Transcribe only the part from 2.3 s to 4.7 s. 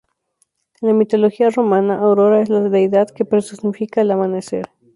es la deidad que personifica el amanecer.